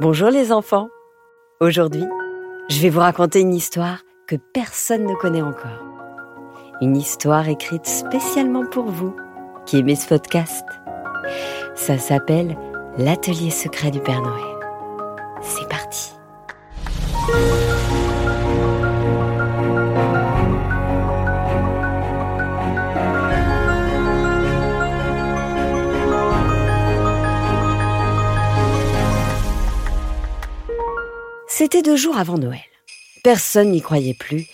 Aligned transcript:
Bonjour 0.00 0.30
les 0.30 0.50
enfants. 0.50 0.88
Aujourd'hui, 1.60 2.06
je 2.70 2.80
vais 2.80 2.88
vous 2.88 3.00
raconter 3.00 3.40
une 3.40 3.52
histoire 3.52 3.98
que 4.26 4.36
personne 4.54 5.04
ne 5.04 5.12
connaît 5.12 5.42
encore. 5.42 5.84
Une 6.80 6.96
histoire 6.96 7.46
écrite 7.50 7.84
spécialement 7.84 8.64
pour 8.64 8.86
vous 8.86 9.14
qui 9.66 9.76
aimez 9.76 9.96
ce 9.96 10.08
podcast. 10.08 10.64
Ça 11.74 11.98
s'appelle 11.98 12.56
L'atelier 12.96 13.50
secret 13.50 13.90
du 13.90 14.00
Père 14.00 14.22
Noël. 14.22 14.56
C'est 15.42 15.68
parti. 15.68 16.14
C'était 31.62 31.82
deux 31.82 31.96
jours 31.96 32.16
avant 32.16 32.38
Noël. 32.38 32.64
Personne 33.22 33.72
n'y 33.72 33.82
croyait 33.82 34.14
plus, 34.14 34.46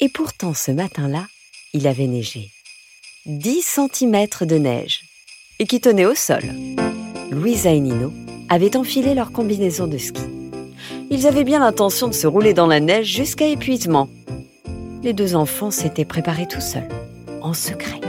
et 0.00 0.08
pourtant 0.08 0.52
ce 0.52 0.72
matin-là, 0.72 1.28
il 1.74 1.86
avait 1.86 2.08
neigé. 2.08 2.50
10 3.26 3.62
cm 3.62 4.26
de 4.48 4.56
neige, 4.56 5.02
et 5.60 5.66
qui 5.68 5.80
tenait 5.80 6.06
au 6.06 6.16
sol. 6.16 6.42
Louisa 7.30 7.70
et 7.70 7.78
Nino 7.78 8.12
avaient 8.48 8.76
enfilé 8.76 9.14
leur 9.14 9.30
combinaison 9.30 9.86
de 9.86 9.96
ski. 9.96 10.22
Ils 11.08 11.28
avaient 11.28 11.44
bien 11.44 11.60
l'intention 11.60 12.08
de 12.08 12.14
se 12.14 12.26
rouler 12.26 12.52
dans 12.52 12.66
la 12.66 12.80
neige 12.80 13.06
jusqu'à 13.06 13.46
épuisement. 13.46 14.08
Les 15.04 15.12
deux 15.12 15.36
enfants 15.36 15.70
s'étaient 15.70 16.04
préparés 16.04 16.48
tout 16.48 16.60
seuls, 16.60 16.88
en 17.42 17.54
secret, 17.54 18.00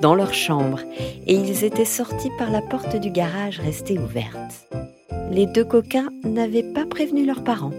dans 0.00 0.16
leur 0.16 0.34
chambre, 0.34 0.80
et 1.28 1.34
ils 1.34 1.62
étaient 1.62 1.84
sortis 1.84 2.32
par 2.38 2.50
la 2.50 2.60
porte 2.60 2.96
du 2.96 3.10
garage 3.10 3.60
restée 3.60 4.00
ouverte. 4.00 4.66
Les 5.30 5.46
deux 5.46 5.64
coquins 5.64 6.10
n'avaient 6.24 6.72
pas 6.74 6.86
prévenu 6.86 7.24
leurs 7.24 7.44
parents. 7.44 7.70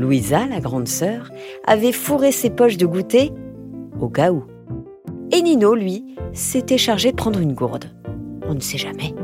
Louisa, 0.00 0.46
la 0.46 0.60
grande 0.60 0.88
sœur, 0.88 1.30
avait 1.66 1.92
fourré 1.92 2.32
ses 2.32 2.50
poches 2.50 2.76
de 2.76 2.86
goûter 2.86 3.32
au 4.00 4.08
cas 4.08 4.32
où. 4.32 4.44
Et 5.30 5.42
Nino, 5.42 5.74
lui, 5.74 6.16
s'était 6.32 6.78
chargé 6.78 7.12
de 7.12 7.16
prendre 7.16 7.38
une 7.38 7.54
gourde. 7.54 7.94
On 8.48 8.54
ne 8.54 8.60
sait 8.60 8.78
jamais. 8.78 9.14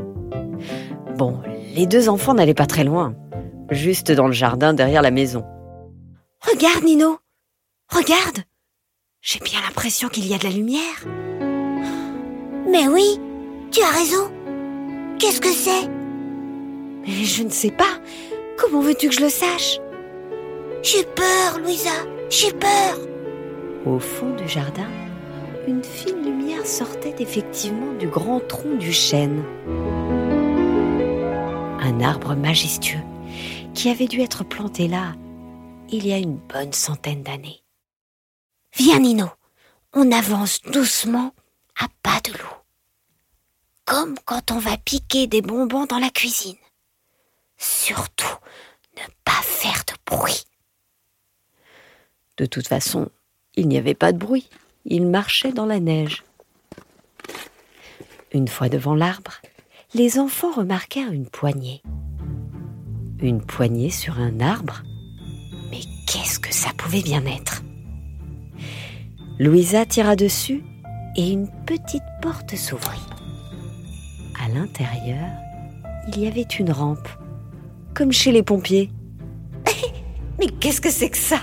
Bon, 1.17 1.39
les 1.75 1.85
deux 1.85 2.09
enfants 2.09 2.33
n'allaient 2.33 2.53
pas 2.53 2.65
très 2.65 2.83
loin, 2.83 3.15
juste 3.71 4.11
dans 4.11 4.27
le 4.27 4.33
jardin 4.33 4.73
derrière 4.73 5.01
la 5.01 5.11
maison. 5.11 5.43
Regarde, 6.41 6.83
Nino 6.83 7.17
Regarde 7.89 8.43
J'ai 9.21 9.39
bien 9.39 9.59
l'impression 9.61 10.07
qu'il 10.07 10.27
y 10.27 10.33
a 10.33 10.37
de 10.37 10.43
la 10.43 10.49
lumière. 10.51 11.05
Mais 12.69 12.87
oui, 12.87 13.19
tu 13.71 13.81
as 13.81 13.97
raison. 13.97 14.31
Qu'est-ce 15.19 15.41
que 15.41 15.51
c'est? 15.51 15.87
Mais 17.01 17.23
je 17.23 17.43
ne 17.43 17.49
sais 17.49 17.71
pas. 17.71 17.99
Comment 18.57 18.81
veux-tu 18.81 19.09
que 19.09 19.15
je 19.15 19.21
le 19.21 19.29
sache? 19.29 19.79
J'ai 20.83 21.03
peur, 21.03 21.59
Louisa. 21.59 22.05
J'ai 22.29 22.51
peur. 22.51 22.97
Au 23.85 23.99
fond 23.99 24.33
du 24.35 24.47
jardin, 24.47 24.89
une 25.67 25.83
fine 25.83 26.23
lumière 26.23 26.65
sortait 26.65 27.15
effectivement 27.19 27.93
du 27.93 28.07
grand 28.07 28.39
tronc 28.39 28.75
du 28.75 28.91
chêne. 28.91 29.43
Un 31.79 32.01
arbre 32.01 32.35
majestueux 32.35 33.03
qui 33.73 33.89
avait 33.89 34.07
dû 34.07 34.21
être 34.21 34.43
planté 34.43 34.87
là 34.87 35.13
il 35.89 36.05
y 36.05 36.13
a 36.13 36.17
une 36.17 36.37
bonne 36.37 36.73
centaine 36.73 37.23
d'années. 37.23 37.63
Viens, 38.75 38.99
Nino. 38.99 39.27
On 39.93 40.11
avance 40.11 40.61
doucement 40.63 41.33
à 41.79 41.87
pas 42.03 42.19
de 42.25 42.33
loup. 42.33 42.57
Comme 43.85 44.17
quand 44.25 44.51
on 44.51 44.59
va 44.59 44.77
piquer 44.77 45.27
des 45.27 45.41
bonbons 45.41 45.85
dans 45.85 45.99
la 45.99 46.09
cuisine. 46.09 46.57
Surtout, 47.57 48.35
ne 48.97 49.03
pas 49.23 49.41
faire 49.41 49.83
de 49.87 49.93
bruit. 50.05 50.43
De 52.37 52.45
toute 52.45 52.67
façon, 52.67 53.09
il 53.55 53.67
n'y 53.67 53.77
avait 53.77 53.95
pas 53.95 54.11
de 54.11 54.17
bruit. 54.17 54.47
Il 54.85 55.07
marchait 55.07 55.51
dans 55.51 55.65
la 55.65 55.79
neige. 55.79 56.23
Une 58.31 58.47
fois 58.47 58.69
devant 58.69 58.95
l'arbre, 58.95 59.33
les 59.93 60.19
enfants 60.19 60.51
remarquèrent 60.51 61.11
une 61.11 61.27
poignée. 61.27 61.81
Une 63.19 63.41
poignée 63.41 63.89
sur 63.89 64.19
un 64.19 64.39
arbre 64.39 64.83
Mais 65.71 65.81
qu'est-ce 66.05 66.39
que 66.39 66.53
ça 66.53 66.69
pouvait 66.77 67.01
bien 67.01 67.25
être? 67.25 67.63
Louisa 69.39 69.85
tira 69.85 70.15
dessus 70.15 70.63
et 71.15 71.31
une 71.31 71.49
petite 71.65 72.03
porte 72.21 72.55
s'ouvrit. 72.55 73.01
À 74.39 74.47
l'intérieur, 74.49 75.27
il 76.07 76.19
y 76.19 76.27
avait 76.27 76.41
une 76.41 76.71
rampe, 76.71 77.09
comme 77.95 78.11
chez 78.11 78.31
les 78.31 78.43
pompiers. 78.43 78.91
Mais 80.39 80.47
qu'est-ce 80.47 80.81
que 80.81 80.91
c'est 80.91 81.09
que 81.09 81.17
ça? 81.17 81.39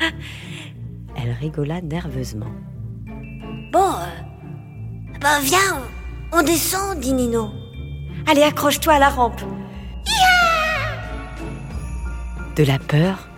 Elle 1.16 1.32
rigola 1.32 1.80
nerveusement. 1.80 2.52
Bon, 3.72 3.92
euh, 3.92 5.18
bah 5.20 5.38
viens, 5.42 5.82
on 6.32 6.42
descend, 6.42 7.00
dit 7.00 7.12
Nino. 7.12 7.50
Allez, 8.26 8.42
accroche-toi 8.42 8.94
à 8.94 8.98
la 8.98 9.08
rampe. 9.08 9.40
De 12.56 12.64
la 12.64 12.78
peur, 12.78 13.28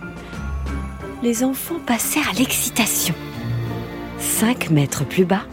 les 1.21 1.43
enfants 1.43 1.79
passèrent 1.85 2.29
à 2.29 2.33
l'excitation. 2.33 3.13
Cinq 4.17 4.69
mètres 4.69 5.05
plus 5.05 5.25
bas, 5.25 5.43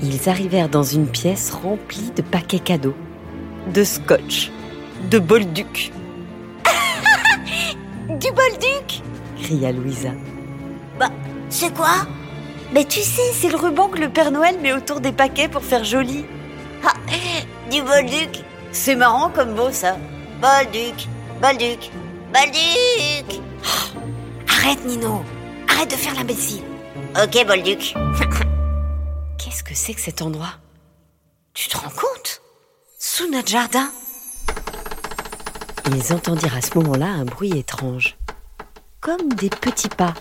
ils 0.00 0.28
arrivèrent 0.28 0.68
dans 0.68 0.84
une 0.84 1.08
pièce 1.08 1.50
remplie 1.50 2.12
de 2.14 2.22
paquets 2.22 2.60
cadeaux, 2.60 2.94
de 3.74 3.82
scotch, 3.82 4.50
de 5.10 5.18
bolduc. 5.18 5.92
Du 8.08 8.28
bolduc? 8.32 8.97
Cria 9.48 9.72
Louisa. 9.72 10.10
Bah, 10.98 11.08
c'est 11.48 11.72
quoi? 11.74 12.06
Mais 12.74 12.84
tu 12.84 13.00
sais, 13.00 13.32
c'est 13.32 13.48
le 13.48 13.56
ruban 13.56 13.88
que 13.88 13.98
le 13.98 14.10
Père 14.10 14.30
Noël 14.30 14.58
met 14.60 14.74
autour 14.74 15.00
des 15.00 15.12
paquets 15.12 15.48
pour 15.48 15.62
faire 15.62 15.84
joli. 15.84 16.26
Ah, 16.84 16.92
Du 17.70 17.82
bolduc. 17.82 18.44
C'est 18.72 18.94
marrant 18.94 19.30
comme 19.30 19.54
mot, 19.54 19.70
ça. 19.72 19.96
Bolduc, 20.42 21.08
bolduc, 21.40 21.90
bolduc. 22.32 23.40
Arrête, 24.48 24.84
Nino. 24.84 25.24
Arrête 25.68 25.90
de 25.90 25.96
faire 25.96 26.14
l'imbécile. 26.14 26.62
Ok, 27.22 27.46
bolduc. 27.46 27.94
Qu'est-ce 29.38 29.62
que 29.64 29.74
c'est 29.74 29.94
que 29.94 30.00
cet 30.00 30.20
endroit? 30.20 30.52
Tu 31.54 31.68
te 31.68 31.76
rends 31.78 31.88
compte? 31.88 32.42
Sous 32.98 33.30
notre 33.30 33.48
jardin. 33.48 33.88
Ils 35.90 36.12
entendirent 36.12 36.56
à 36.56 36.60
ce 36.60 36.76
moment-là 36.78 37.06
un 37.06 37.24
bruit 37.24 37.56
étrange, 37.58 38.18
comme 39.08 39.32
des 39.36 39.48
petits 39.48 39.88
pas 39.88 40.12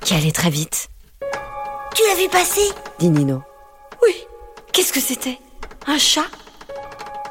qui 0.00 0.14
allaient 0.14 0.30
très 0.30 0.50
vite, 0.50 0.90
Tu 1.92 2.02
l'as 2.06 2.22
vu 2.22 2.28
passer? 2.28 2.68
dit 3.00 3.10
Nino. 3.10 3.42
Oui, 4.00 4.14
qu'est-ce 4.72 4.92
que 4.92 5.00
c'était? 5.00 5.40
Un 5.88 5.98
chat? 5.98 6.26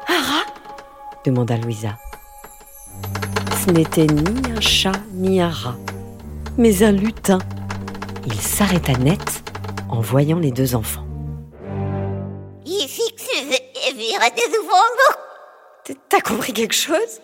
Un 0.06 0.20
rat? 0.20 0.44
demanda 1.24 1.56
Louisa. 1.56 1.96
Ce 3.64 3.70
n'était 3.70 4.04
ni 4.04 4.52
un 4.52 4.60
chat 4.60 5.00
ni 5.14 5.40
un 5.40 5.48
rat, 5.48 5.76
mais 6.58 6.82
un 6.82 6.92
lutin. 6.92 7.38
Il 8.26 8.38
s'arrêta 8.38 8.92
net 8.92 9.42
en 9.88 10.02
voyant 10.02 10.38
les 10.38 10.52
deux 10.52 10.74
enfants. 10.74 11.06
T'as 16.10 16.20
compris 16.20 16.52
quelque 16.52 16.74
chose? 16.74 17.22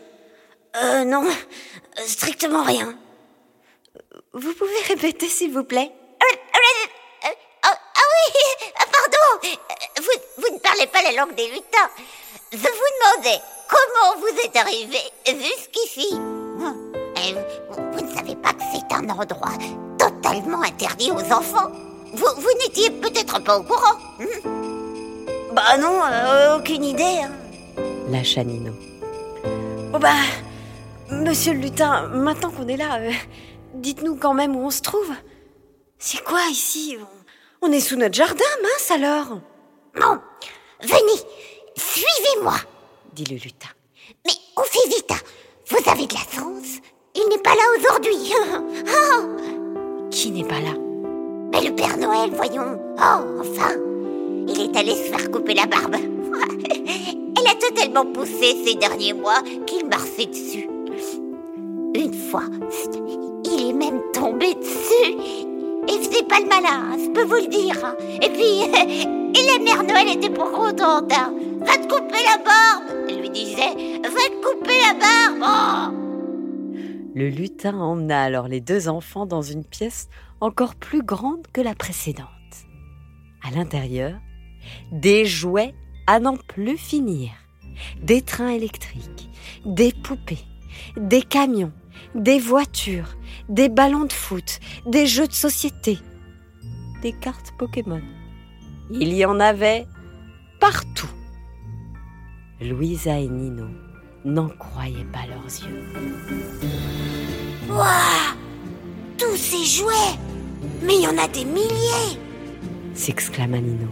Euh, 0.82 1.04
non, 1.04 1.26
strictement 2.06 2.64
rien. 2.64 2.96
Vous 4.34 4.52
pouvez 4.54 4.80
répéter 4.88 5.28
s'il 5.28 5.52
vous 5.52 5.64
plaît? 5.64 5.90
Ah, 6.20 7.70
oui, 7.96 8.72
pardon, 8.76 9.48
vous, 9.98 10.42
vous 10.42 10.54
ne 10.54 10.58
parlez 10.58 10.86
pas 10.86 11.02
la 11.02 11.12
langue 11.12 11.34
des 11.34 11.46
lutins. 11.48 11.88
Je 12.52 12.58
vous 12.58 12.64
demandais 12.66 13.40
comment 13.68 14.20
vous 14.20 14.38
êtes 14.44 14.56
arrivé 14.56 14.98
jusqu'ici. 15.26 16.14
Hum, 16.14 16.92
vous, 17.92 18.04
ne 18.04 18.14
savez 18.14 18.36
pas 18.36 18.52
que 18.52 18.62
c'est 18.72 18.94
un 18.94 19.08
endroit 19.08 19.52
totalement 19.98 20.62
interdit 20.62 21.10
aux 21.10 21.32
enfants. 21.32 21.70
Vous, 22.12 22.26
vous 22.36 22.52
n'étiez 22.62 22.90
peut-être 22.90 23.42
pas 23.42 23.58
au 23.58 23.62
courant. 23.62 23.96
hum 24.20 25.52
Bah 25.52 25.76
non, 25.78 26.00
euh, 26.04 26.58
aucune 26.58 26.84
idée. 26.84 27.22
hein. 27.22 27.30
lâcha 28.10 28.42
Nino. 28.44 28.72
Oh 29.94 29.98
bah, 29.98 30.14
monsieur 31.10 31.52
le 31.54 31.60
lutin, 31.60 32.08
maintenant 32.08 32.50
qu'on 32.50 32.68
est 32.68 32.76
là, 32.76 32.98
euh, 33.00 33.10
dites-nous 33.74 34.16
quand 34.16 34.34
même 34.34 34.56
où 34.56 34.60
on 34.64 34.70
se 34.70 34.80
trouve. 34.82 35.12
C'est 35.98 36.22
quoi 36.24 36.40
ici? 36.50 36.96
On, 37.62 37.68
on 37.68 37.72
est 37.72 37.80
sous 37.80 37.96
notre 37.96 38.14
jardin, 38.14 38.44
mince 38.62 38.90
alors 38.90 39.38
Bon, 39.94 40.18
venez, 40.82 41.20
suivez-moi. 41.76 42.54
dit 43.12 43.24
le 43.24 43.36
lutin. 43.36 43.68
Mais 44.26 44.32
on 44.56 44.62
fait 44.62 44.88
vite. 44.88 45.10
hein. 45.12 45.16
Vous 45.68 45.90
avez 45.90 46.06
de 46.06 46.14
la 46.14 46.20
chance. 46.20 46.80
Il 47.14 47.28
n'est 47.30 47.38
pas 47.42 47.54
là 47.54 47.62
aujourd'hui. 47.78 48.32
Ah, 48.88 49.20
Qui 50.10 50.30
n'est 50.32 50.44
pas 50.44 50.60
là? 50.60 50.72
Mais 51.52 51.62
le 51.68 51.74
Père 51.74 51.96
Noël, 51.96 52.30
voyons. 52.32 52.78
Oh, 52.98 53.40
enfin. 53.40 53.76
Il 54.48 54.60
est 54.60 54.76
allé 54.76 54.90
se 54.94 55.10
faire 55.10 55.30
couper 55.30 55.54
la 55.54 55.66
barbe. 55.66 55.94
Elle 57.36 57.48
a 57.48 57.54
totalement 57.54 58.04
poussé 58.06 58.56
ces 58.66 58.74
derniers 58.74 59.12
mois 59.14 59.42
qu'il 59.66 59.86
marchait 59.86 60.26
dessus. 60.26 60.68
Une 61.94 62.12
fois, 62.12 62.44
tombé 64.24 64.54
dessus. 64.54 65.16
Il 65.86 65.98
faisait 66.02 66.24
pas 66.24 66.40
le 66.40 66.48
malin, 66.48 66.92
hein, 66.92 66.96
je 66.98 67.10
peux 67.10 67.24
vous 67.24 67.44
le 67.44 67.48
dire. 67.48 67.76
Et 68.22 68.30
puis, 68.30 68.62
et 69.38 69.46
la 69.46 69.62
mère 69.62 69.82
Noël 69.82 70.16
était 70.16 70.30
pas 70.30 70.50
contente. 70.50 71.12
Hein. 71.12 71.34
Va 71.60 71.76
te 71.76 71.86
couper 71.86 72.22
la 72.24 72.38
barbe 72.42 73.06
Elle 73.10 73.20
lui 73.20 73.28
disait, 73.28 74.00
va 74.02 74.08
te 74.08 74.42
couper 74.42 74.76
la 74.80 74.94
barbe 74.94 75.92
oh. 75.92 75.94
Le 77.14 77.28
lutin 77.28 77.78
emmena 77.78 78.22
alors 78.22 78.48
les 78.48 78.62
deux 78.62 78.88
enfants 78.88 79.26
dans 79.26 79.42
une 79.42 79.64
pièce 79.64 80.08
encore 80.40 80.74
plus 80.74 81.02
grande 81.02 81.46
que 81.52 81.60
la 81.60 81.74
précédente. 81.74 82.28
À 83.46 83.50
l'intérieur, 83.50 84.18
des 84.90 85.26
jouets 85.26 85.74
à 86.06 86.18
n'en 86.18 86.36
plus 86.36 86.78
finir, 86.78 87.30
des 88.02 88.22
trains 88.22 88.48
électriques, 88.48 89.28
des 89.66 89.92
poupées, 89.92 90.44
des 90.96 91.22
camions, 91.22 91.72
des 92.14 92.38
voitures, 92.38 93.16
des 93.48 93.68
ballons 93.68 94.04
de 94.04 94.12
foot, 94.12 94.60
des 94.86 95.06
jeux 95.06 95.26
de 95.26 95.32
société, 95.32 95.98
des 97.02 97.12
cartes 97.12 97.52
Pokémon. 97.58 98.02
Il 98.90 99.12
y 99.12 99.24
en 99.24 99.40
avait 99.40 99.86
partout. 100.60 101.10
Louisa 102.60 103.18
et 103.18 103.28
Nino 103.28 103.66
n'en 104.24 104.48
croyaient 104.48 105.06
pas 105.12 105.26
leurs 105.28 105.44
yeux. 105.44 105.84
Waouh 107.68 108.36
Tous 109.18 109.36
ces 109.36 109.64
jouets 109.64 110.18
Mais 110.82 110.96
il 110.96 111.02
y 111.02 111.08
en 111.08 111.18
a 111.18 111.28
des 111.28 111.44
milliers 111.44 112.18
s'exclama 112.94 113.58
Nino. 113.58 113.88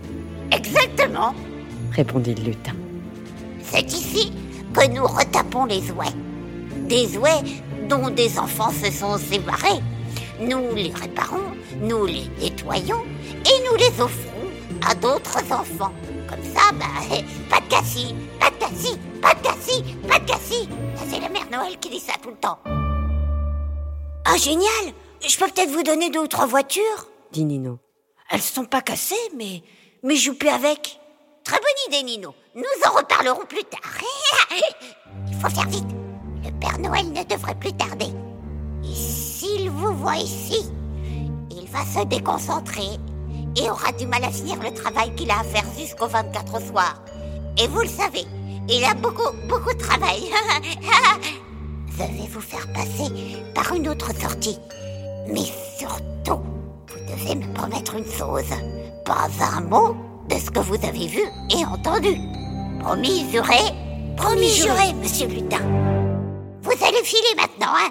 Exactement, 0.51 1.35
répondit 1.91 2.35
le 2.35 2.45
lutin. 2.45 2.75
C'est 3.61 3.85
ici 3.93 4.33
que 4.73 4.89
nous 4.89 5.07
retapons 5.07 5.65
les 5.67 5.83
jouets. 5.83 6.15
Des 6.89 7.09
jouets 7.09 7.43
des 7.99 8.39
enfants 8.39 8.71
se 8.71 8.91
sont 8.91 9.19
séparés. 9.19 9.81
Nous 10.41 10.75
les 10.75 10.91
réparons, 10.91 11.53
nous 11.81 12.07
les 12.07 12.27
nettoyons 12.41 13.05
et 13.45 13.69
nous 13.69 13.77
les 13.77 14.01
offrons 14.01 14.49
à 14.89 14.95
d'autres 14.95 15.39
enfants. 15.53 15.93
Comme 16.29 16.43
ça, 16.55 16.73
bah, 16.73 16.87
pas 17.51 17.61
de 17.61 17.69
cassis, 17.69 18.15
pas 18.41 18.51
de 18.51 18.57
cassis, 18.57 18.99
pas 19.21 19.35
de 19.35 19.43
cassis, 19.43 19.83
pas 20.09 20.19
de 20.19 20.25
cassis. 20.25 20.69
C'est 21.09 21.21
la 21.21 21.29
mère 21.29 21.49
Noël 21.51 21.79
qui 21.79 21.91
dit 21.91 22.01
ça 22.01 22.15
tout 22.23 22.31
le 22.31 22.37
temps. 22.37 22.59
Ah, 24.25 24.37
génial 24.39 24.95
Je 25.27 25.37
peux 25.37 25.47
peut-être 25.49 25.71
vous 25.71 25.83
donner 25.83 26.09
d'autres 26.09 26.47
voitures 26.47 27.09
dit 27.31 27.45
Nino. 27.45 27.79
Elles 28.31 28.41
sont 28.41 28.65
pas 28.65 28.83
cassées, 28.83 29.15
mais, 29.37 29.63
mais 30.03 30.17
je 30.17 30.31
avec. 30.31 30.99
Très 31.45 31.59
bonne 31.59 31.95
idée, 31.95 32.03
Nino. 32.05 32.35
Nous 32.55 32.63
en 32.87 32.97
reparlerons 32.97 33.45
plus 33.47 33.65
tard. 33.65 33.81
Il 35.29 35.35
faut 35.35 35.51
faire 35.51 35.69
vite. 35.69 36.02
Père 36.63 36.79
Noël 36.79 37.07
ne 37.09 37.25
devrait 37.25 37.57
plus 37.57 37.73
tarder. 37.73 38.07
Et 38.85 38.95
s'il 38.95 39.69
vous 39.69 39.93
voit 39.97 40.17
ici, 40.17 40.71
il 41.51 41.67
va 41.67 41.85
se 41.85 42.07
déconcentrer 42.07 42.99
et 43.61 43.69
aura 43.69 43.91
du 43.91 44.07
mal 44.07 44.23
à 44.23 44.31
finir 44.31 44.57
le 44.63 44.73
travail 44.73 45.13
qu'il 45.17 45.29
a 45.33 45.41
à 45.41 45.43
faire 45.43 45.65
jusqu'au 45.77 46.07
24 46.07 46.55
au 46.55 46.61
soir. 46.61 47.03
Et 47.59 47.67
vous 47.67 47.81
le 47.81 47.89
savez, 47.89 48.25
il 48.69 48.85
a 48.85 48.95
beaucoup, 48.95 49.37
beaucoup 49.49 49.75
de 49.75 49.83
travail. 49.83 50.31
Je 51.89 51.99
vais 51.99 52.29
vous 52.31 52.41
faire 52.41 52.73
passer 52.73 53.13
par 53.57 53.75
une 53.75 53.89
autre 53.89 54.15
sortie. 54.15 54.59
Mais 55.27 55.51
surtout, 55.77 56.43
vous 56.87 57.13
devez 57.13 57.35
me 57.35 57.53
promettre 57.55 57.97
une 57.97 58.07
chose. 58.07 58.55
Pas 59.05 59.29
un 59.57 59.63
mot 59.63 59.97
de 60.29 60.37
ce 60.37 60.49
que 60.49 60.61
vous 60.61 60.77
avez 60.87 61.09
vu 61.09 61.23
et 61.51 61.65
entendu. 61.65 62.17
Promis, 62.79 63.29
juré 63.33 63.59
Promis, 64.17 64.55
juré, 64.55 64.93
monsieur 64.95 65.27
Lutin. 65.27 66.02
Vous 66.75 66.85
allez 66.87 67.05
filer 67.05 67.35
maintenant, 67.37 67.75
hein 67.77 67.91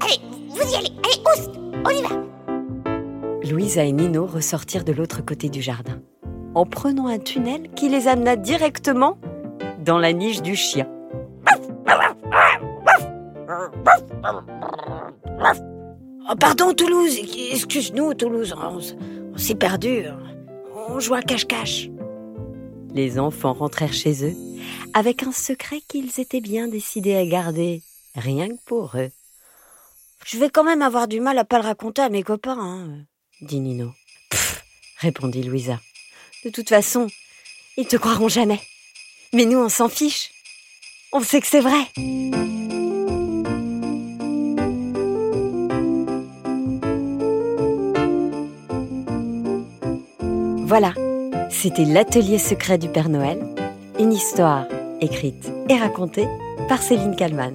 Allez, 0.00 0.20
vous 0.48 0.72
y 0.72 0.76
allez. 0.76 0.92
Allez, 1.04 1.20
oust, 1.36 1.50
on 1.84 1.90
y 1.90 2.02
va. 2.02 2.08
Louisa 3.48 3.84
et 3.84 3.92
Nino 3.92 4.26
ressortirent 4.26 4.82
de 4.84 4.92
l'autre 4.92 5.24
côté 5.24 5.48
du 5.48 5.62
jardin, 5.62 6.00
en 6.56 6.66
prenant 6.66 7.06
un 7.06 7.18
tunnel 7.18 7.70
qui 7.76 7.88
les 7.88 8.08
amena 8.08 8.34
directement 8.34 9.18
dans 9.78 9.98
la 9.98 10.12
niche 10.12 10.42
du 10.42 10.56
chien. 10.56 10.88
Oh, 16.28 16.34
pardon, 16.40 16.72
Toulouse. 16.74 17.18
Excuse-nous, 17.52 18.14
Toulouse. 18.14 18.54
On, 18.58 19.38
s'est 19.38 19.54
perdu. 19.54 20.06
On 20.88 20.98
joue 20.98 21.14
à 21.14 21.22
cache-cache. 21.22 21.90
Les 22.94 23.18
enfants 23.18 23.54
rentrèrent 23.54 23.92
chez 23.92 24.24
eux 24.24 24.36
avec 24.92 25.24
un 25.24 25.32
secret 25.32 25.80
qu'ils 25.88 26.20
étaient 26.20 26.40
bien 26.40 26.68
décidés 26.68 27.16
à 27.16 27.26
garder, 27.26 27.82
rien 28.14 28.48
que 28.48 28.62
pour 28.64 28.92
eux. 28.94 29.10
Je 30.24 30.38
vais 30.38 30.48
quand 30.48 30.62
même 30.62 30.80
avoir 30.80 31.08
du 31.08 31.18
mal 31.18 31.36
à 31.38 31.44
pas 31.44 31.58
le 31.58 31.64
raconter 31.64 32.02
à 32.02 32.08
mes 32.08 32.22
copains, 32.22 32.56
hein, 32.56 33.04
dit 33.40 33.58
Nino. 33.58 33.92
Pfff, 34.30 34.64
répondit 34.98 35.42
Louisa. 35.42 35.80
De 36.44 36.50
toute 36.50 36.68
façon, 36.68 37.08
ils 37.76 37.88
te 37.88 37.96
croiront 37.96 38.28
jamais. 38.28 38.60
Mais 39.32 39.44
nous, 39.44 39.58
on 39.58 39.68
s'en 39.68 39.88
fiche. 39.88 40.30
On 41.12 41.20
sait 41.20 41.40
que 41.40 41.48
c'est 41.48 41.60
vrai. 41.60 41.90
Voilà, 50.66 50.94
c'était 51.64 51.86
l'atelier 51.86 52.36
secret 52.36 52.76
du 52.76 52.90
Père 52.90 53.08
Noël, 53.08 53.38
une 53.98 54.12
histoire 54.12 54.66
écrite 55.00 55.50
et 55.70 55.78
racontée 55.78 56.28
par 56.68 56.82
Céline 56.82 57.16
Kallmann. 57.16 57.54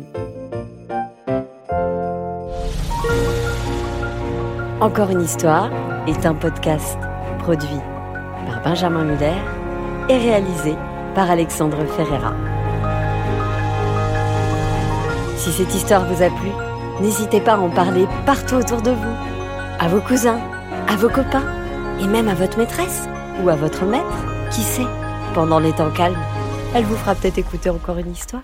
Encore 4.82 5.12
une 5.12 5.22
histoire 5.22 5.70
est 6.08 6.26
un 6.26 6.34
podcast 6.34 6.98
produit 7.38 7.68
par 8.48 8.64
Benjamin 8.64 9.04
Muller 9.04 9.38
et 10.10 10.18
réalisé 10.18 10.74
par 11.14 11.30
Alexandre 11.30 11.86
Ferreira. 11.96 12.34
Si 15.38 15.52
cette 15.52 15.76
histoire 15.76 16.12
vous 16.12 16.24
a 16.24 16.32
plu, 16.32 16.50
n'hésitez 17.00 17.42
pas 17.42 17.54
à 17.54 17.60
en 17.60 17.70
parler 17.70 18.08
partout 18.26 18.56
autour 18.56 18.82
de 18.82 18.90
vous, 18.90 19.16
à 19.80 19.88
vos 19.88 20.02
cousins, 20.02 20.40
à 20.88 20.96
vos 20.96 21.10
copains 21.10 21.46
et 22.02 22.08
même 22.08 22.28
à 22.28 22.34
votre 22.34 22.58
maîtresse 22.58 23.08
ou 23.44 23.50
à 23.50 23.56
votre 23.56 23.86
maître. 23.86 24.06
Qui 24.52 24.62
sait, 24.62 24.88
pendant 25.34 25.60
les 25.60 25.74
temps 25.74 25.92
calmes, 25.92 26.18
elle 26.74 26.86
vous 26.86 26.96
fera 26.96 27.16
peut-être 27.16 27.38
écouter 27.38 27.70
encore 27.70 27.98
une 27.98 28.12
histoire. 28.12 28.44